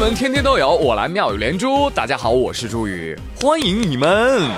[0.00, 1.90] 闻天天都有，我来妙语连珠。
[1.90, 4.50] 大家好，我是朱宇，欢迎你们。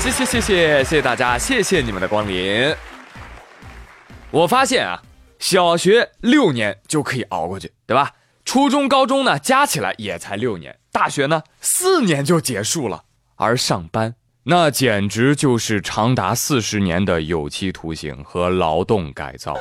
[0.00, 2.76] 谢谢谢谢谢谢大家，谢谢你们的光临。
[4.30, 5.00] 我发现啊，
[5.38, 8.12] 小学六年就可以熬过去，对吧？
[8.44, 13.04] 初中、高中呢，加起来也才六年，大学呢，四年就结束了，
[13.36, 14.14] 而上班。
[14.42, 19.52] 那简直就是长达四十年的有期徒刑和劳动改造。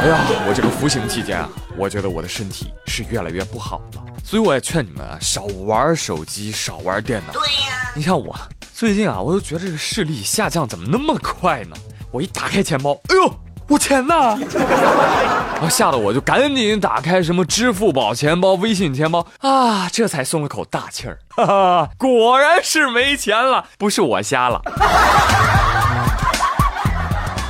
[0.00, 7.32] 哎呀，我这个服刑期间啊，我觉得我的身体是越来越不好了，所以我也劝你们啊，少玩手机，少玩电脑。
[7.32, 8.38] 对呀，你像我
[8.74, 11.76] 最近啊，我都觉得这个视力下降怎么那么快呢？
[12.12, 13.34] 我一打开钱包，哎呦！
[13.68, 14.14] 我钱呢？
[15.60, 15.68] 啊！
[15.68, 21.18] 吓得我就赶紧打开什么支付宝钱包、微信钱包啊，这才松了口大气儿。
[21.28, 24.62] 哈哈，果然是没钱了，不是我瞎了。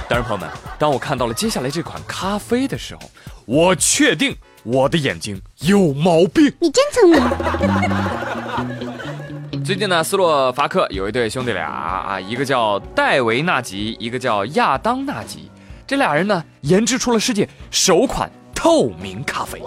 [0.08, 3.02] 但是朋友们，当我看到了接下来这款咖啡的时候，
[3.44, 6.52] 我确定我的眼睛有毛病。
[6.60, 7.22] 你真聪明。
[9.62, 15.50] 最近呢，斯洛伐克有一对兄弟俩啊，一个叫戴维纳吉，一个叫亚当纳吉。
[15.88, 19.58] 这俩人呢，研制出了世界首款透明咖啡。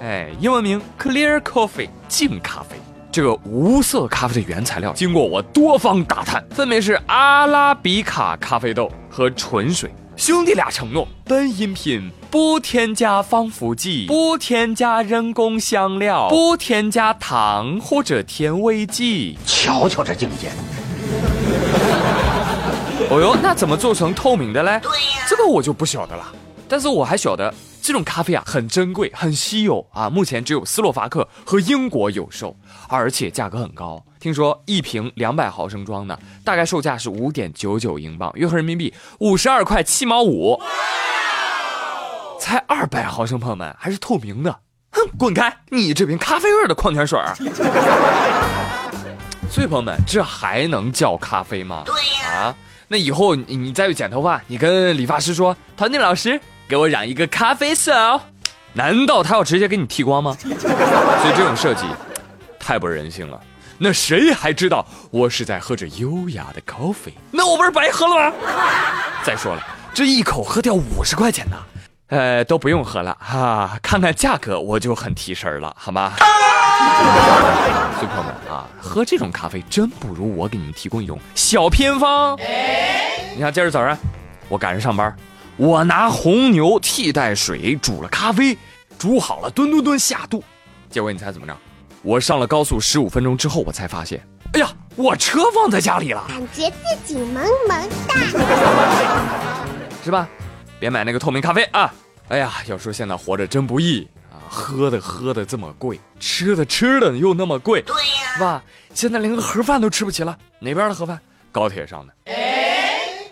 [0.00, 2.74] 哎，英文名 Clear Coffee，净咖啡。
[3.12, 9.88] 这个无色咖啡的原材料，经过我多方打探，分别是阿拉比卡咖啡豆和纯水。
[10.16, 19.38] 兄弟俩承诺，本饮品不添加防腐剂，不添加人工香料，不添加糖或者甜味剂。
[19.46, 20.50] 瞧瞧这境界！
[23.12, 24.80] 哦哟，那怎么做成透明的嘞？
[24.82, 26.32] 对呀，这个我就不晓得了。
[26.66, 32.56] 但是我还晓得这种咖啡啊很珍贵、很稀有啊，目前只有斯洛伐克和英国有售，
[32.88, 34.02] 而且价格很高。
[34.18, 40.58] 听说一瓶两百毫升装的，大概售价是五点九九英镑，约合人民币五十二块七毛五。
[42.40, 44.58] 才二百毫升，朋友们还是透明的。
[44.92, 45.54] 哼，滚开！
[45.68, 47.20] 你这瓶咖啡味的矿泉水。
[49.50, 51.82] 所以朋友们，这还能叫咖啡吗？
[51.84, 52.38] 对呀。
[52.38, 52.56] 啊。
[52.88, 58.20] 那以后你你再去剪头发，你跟理发师说：“团队老师，给我染一个咖啡色。”
[58.74, 60.36] 难道他要直接给你剃光吗？
[60.40, 61.84] 所以这种设计
[62.58, 63.40] 太不人性了。
[63.78, 67.12] 那谁还知道我是在喝着优雅的咖啡？
[67.30, 68.36] 那我不是白喝了吗？
[69.24, 69.62] 再说了，
[69.92, 71.56] 这一口喝掉五十块钱呢，
[72.08, 73.78] 呃，都不用喝了哈。
[73.82, 76.12] 看看价格我就很提神了，好吗？
[77.98, 82.36] 所以朋友们啊，喝这种咖啡真不如我给你们提供一种小偏方。
[83.34, 83.96] 你看，今儿早上
[84.48, 85.14] 我赶上上班，
[85.56, 88.56] 我拿红牛替代水煮了咖啡，
[88.98, 90.42] 煮好了，吨吨吨下肚。
[90.90, 91.56] 结果你猜怎么着？
[92.02, 94.20] 我上了高速十五分钟之后，我才发现，
[94.54, 96.24] 哎呀，我车放在家里了。
[96.28, 98.16] 感觉自己萌萌哒，
[100.04, 100.28] 是吧？
[100.80, 101.94] 别买那个透明咖啡啊！
[102.28, 104.08] 哎呀，要说现在活着真不易。
[104.52, 108.62] 喝的喝的这么贵，吃的吃的又那么贵，对呀，是吧？
[108.92, 110.38] 现在连个盒饭都吃不起了。
[110.58, 111.18] 哪边的盒饭？
[111.50, 112.12] 高铁上的。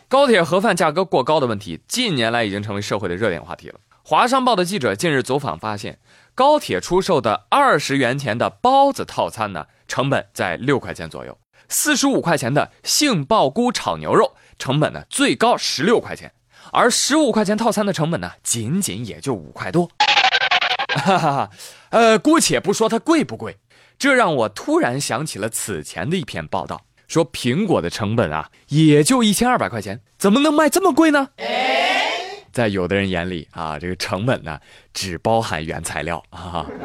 [0.08, 3.78] 高铁盒饭价格过高的问题，近年来已经成为社会的热点话题了。
[4.02, 5.98] 华商报的记者近日走访发现，
[6.34, 11.34] 高铁出售的二十元钱的包子套餐呢，成本在六块钱左右；
[11.68, 16.32] 四十五块钱的杏鲍菇炒牛肉，成本呢最高十六块钱，
[16.72, 19.90] 而十五块钱套餐的成本呢，仅仅也就五块多。
[20.96, 21.50] 哈哈哈，
[21.90, 23.56] 呃，姑且不说它贵不贵，
[23.98, 31.28] 这让我突然想起了此前的一篇报道，说苹果的成本啊，也就一千二百块钱，怎么能卖这么贵呢？
[32.52, 34.58] 在有的人眼里啊，这个成本呢，
[34.92, 36.66] 只包含原材料啊。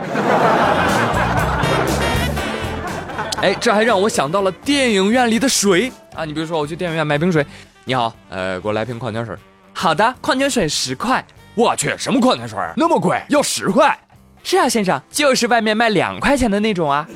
[3.42, 7.46] 哎，这还让我想到了电影院里的水啊，你比如说我去电影院买瓶水，
[7.84, 9.36] 你好，呃，给我来瓶矿泉水，
[9.74, 11.26] 好的，矿泉水十块。
[11.56, 13.98] 我去，什么矿泉水那么贵，要十块？
[14.44, 17.08] 是啊，先生，就是外面卖两块钱的那种啊。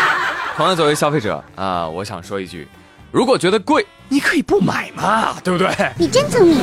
[0.56, 2.66] 同样作为消费者啊，我想说一句，
[3.10, 5.92] 如果觉得贵，你可以不买嘛，对不对？
[5.98, 6.58] 你真聪明。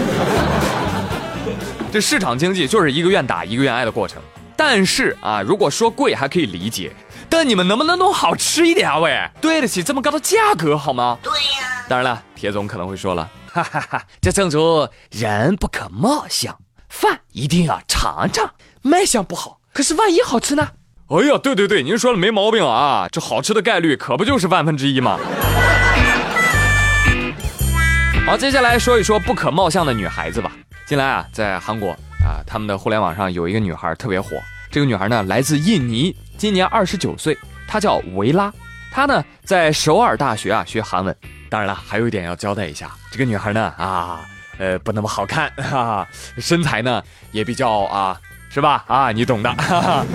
[1.91, 4.21] 这市场经济就是一个愿打一个愿挨的过程。
[4.55, 6.91] 但是啊，如果说贵还可以理解，
[7.29, 8.99] 但你们能不能弄好吃一点啊？
[8.99, 11.17] 喂，对得起这么高的价格好吗？
[11.23, 11.85] 对呀。
[11.87, 16.55] 当然了，铁总可能会说了，哈哈哈，这正如人不可貌相。
[16.89, 20.69] 饭一定要尝尝，卖相不好，可是万一好吃呢？
[21.07, 25.17] 哎呀，对对对，您说的没毛病啊，这好吃的概率可不就是万分之一吗？
[28.25, 30.51] 好，接下来说一说不可貌相的女孩子吧。
[30.85, 31.91] 近来啊，在韩国
[32.23, 34.29] 啊，他们的互联网上有一个女孩特别火，
[34.71, 37.37] 这个女孩呢来自印尼，今年二十九岁，
[37.67, 38.53] 她叫维拉，
[38.91, 41.15] 她呢在首尔大学啊学韩文。
[41.49, 44.21] 当然了，还有一点要交代一下，这个女孩呢啊。
[44.59, 46.07] 呃不那么好看，哈哈，
[46.37, 47.01] 身材呢
[47.31, 48.83] 也比较啊，是吧？
[48.87, 49.49] 啊，你懂的。
[49.55, 50.05] 哈哈。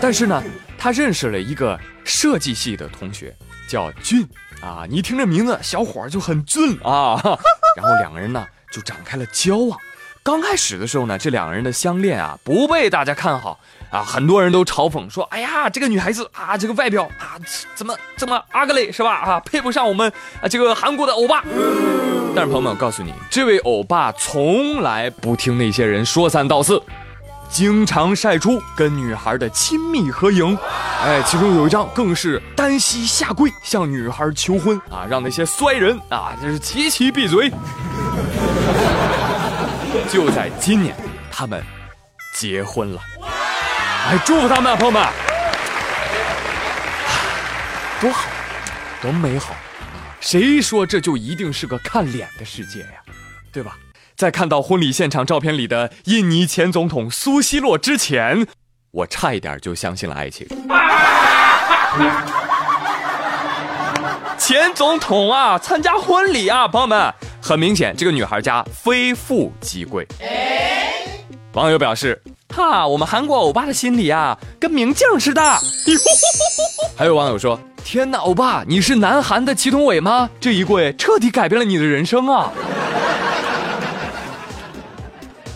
[0.00, 0.42] 但是呢，
[0.78, 3.34] 他认识了一个设计系的同学，
[3.66, 4.24] 叫俊
[4.60, 4.84] 啊。
[4.88, 7.18] 你听这名字，小伙就很俊啊。
[7.74, 9.78] 然后两个人呢就展开了交往。
[10.24, 13.60] 刚开始的时候呢，这两个人的相恋啊不被大家看好
[13.90, 17.36] 啊，很多人都嘲讽说：“哎呀，这个女孩子啊，这个外表啊，
[17.74, 19.16] 怎么怎么阿格雷是吧？
[19.16, 20.10] 啊，配不上我们
[20.40, 21.44] 啊这个韩国的欧巴。”
[22.34, 26.82] 但是朋友们，我告诉你，这位欧巴从来不听那些人说三道四，
[27.50, 30.56] 经常晒出跟女孩的亲密合影。
[31.02, 37.52] 哎，其中有一张更是单膝下跪向女孩求婚啊，让那些衰人啊，就是齐齐闭嘴。
[40.10, 40.94] 就在今年，
[41.30, 41.62] 他们
[42.34, 43.00] 结婚了，
[44.08, 45.02] 哎，祝福他们，朋友们，
[48.00, 48.26] 多好，
[49.02, 49.54] 多美好！
[50.20, 52.86] 谁说这就一定是个看脸的世界呀？
[53.52, 53.76] 对吧？
[54.16, 58.46] 在看到婚礼现场照片里的印尼前总统苏西洛之前，
[58.92, 60.46] 我差一点就相信了爱情。
[64.38, 67.12] 前总统啊，参加婚礼啊，朋友们。
[67.44, 70.08] 很明显，这个女孩家非富即贵。
[71.52, 72.18] 网友表示
[72.56, 75.42] ：“哈，我们韩国欧巴的心里啊，跟明镜似的。
[76.96, 80.30] ”还有网友说：“天哪，欧巴，你是南韩的祁同伟吗？
[80.40, 82.50] 这一跪彻底改变了你的人生啊！”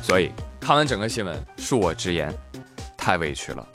[0.05, 0.31] 所以
[0.61, 2.31] 看完整个新闻，恕我直言，
[2.99, 3.67] 太委屈了，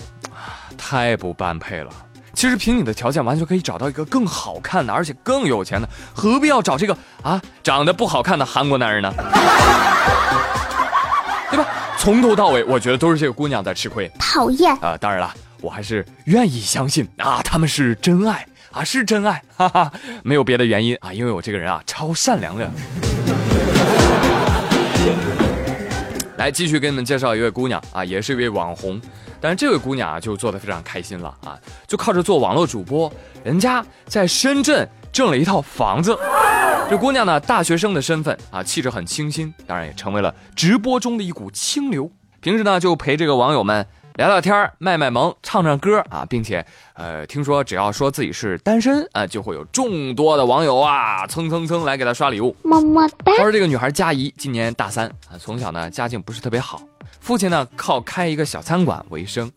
[0.78, 1.90] 太不般配了。
[2.34, 9.14] 其实凭你的条件，完全可以找到一个更好看的，而且更有钱的，何必要找这个啊长得不好看的韩国男人呢？
[11.52, 11.66] 对吧？
[11.98, 14.12] 从头到尾，我觉得都是这个姑娘在吃亏。
[14.20, 14.98] 讨厌啊！
[15.00, 19.92] 当然了，我还是愿意相信啊，他们是真爱啊，是真爱， 哈哈，
[20.24, 22.70] 没有别的原因啊，因为我这个人啊，超善良的。
[26.38, 29.00] 来，继续给你们介绍一位姑娘啊，也是一位网红。
[29.44, 33.12] 但是这位姑娘啊，就做的非常开心了啊，就靠着做网络主播，
[33.44, 36.18] 人家在深圳挣了一套房子。
[36.90, 42.10] 这姑娘呢，大学生的身份啊，气质很清新，当然也成为了直播中的一股清流。
[42.40, 43.86] 平时呢，就陪这个网友们
[44.16, 52.56] 聊聊天卖卖萌，唱唱歌啊，并且呃，听说只要说自己是单身啊，就会有众多的网友啊，蹭蹭蹭来给她刷礼物。
[52.64, 53.34] 么么哒。
[53.36, 56.82] 说这个女孩佳怡今年大三啊，从小呢家境不是特别好。
[57.24, 59.50] 父亲呢靠开一个小餐馆为生，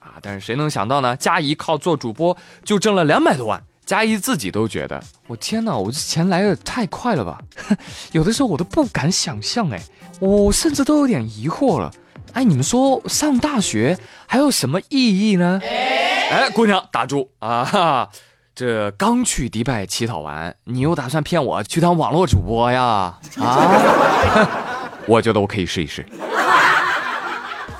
[0.00, 1.14] 啊，但是谁能想到呢？
[1.14, 7.40] 佳怡靠做主播就挣了两百多万，佳怡自己都觉得，我天哪，我这钱来的太快了吧！
[8.10, 9.80] 有的时候我都不敢想象，哎，
[10.18, 11.92] 我甚至都有点疑惑了。
[12.32, 13.96] 哎，你们说上大学
[14.26, 15.60] 还有什么意义呢？
[15.62, 18.08] 哎，姑娘打住啊！
[18.56, 23.16] 这刚去迪拜乞讨完，你又打算骗我去当网络主播呀？
[23.38, 24.90] 啊？
[25.06, 26.04] 我觉得我可以试一试。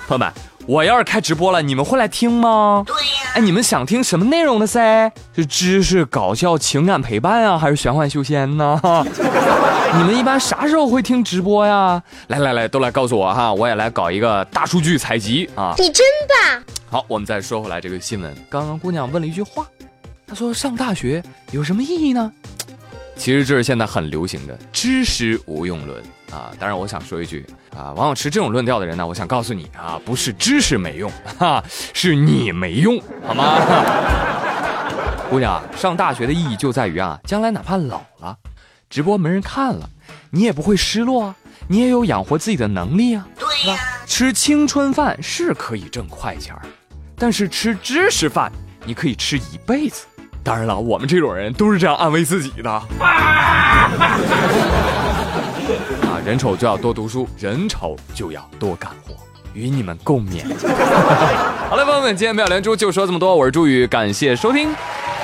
[0.06, 0.30] 朋友们，
[0.66, 2.82] 我要是开直播了，你们会来听吗？
[2.86, 3.32] 对呀。
[3.34, 5.10] 哎，你们想听什么内容的噻？
[5.34, 8.78] 是知识、搞笑、情感陪伴啊，还是玄幻修仙呢？
[9.96, 12.02] 你们一般啥时候会听直播呀？
[12.28, 15.74] 来来来，都来告诉我哈，我也来搞一个大数据采集啊。
[15.78, 16.62] 你真棒。
[16.90, 18.34] 好，我们再说回来这个新闻。
[18.50, 19.66] 刚刚姑娘问了一句话，
[20.26, 22.30] 她说上大学有什么意义呢？
[23.16, 26.52] 其实这是现在很流行的知识无用论啊！
[26.58, 31.62] 当然，我想说一句啊，往往持这种论调的人呢，我想告诉你啊，不是知识没用，哈，
[31.94, 33.54] 是你没用，好吗？
[35.30, 38.36] 姑娘，上大学的意义就在于啊，将来哪怕老了，
[38.90, 39.88] 直播没人看了，
[40.30, 41.36] 你也不会失落啊，
[41.68, 43.78] 你也有养活自己的能力啊，对吧？
[44.06, 46.62] 吃青春饭是可以挣快钱儿，
[47.16, 48.52] 但是吃知识饭
[48.84, 50.04] 你可以吃一辈子。
[50.44, 52.70] 当然了，我们这种人都是这样安慰自己的。
[52.70, 52.84] 啊，
[56.24, 59.14] 人丑就要多读书，人丑就要多干活，
[59.54, 60.44] 与你们共勉。
[61.70, 64.68] 好了，朋友们，今天妙连珠就说这么多，我是朱宇，感谢收听，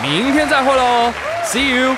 [0.02, 1.12] 明天再会喽
[1.44, 1.94] ，See you。